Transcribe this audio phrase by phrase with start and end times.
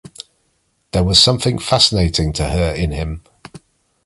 [0.93, 3.21] There was something fascinating to her in him.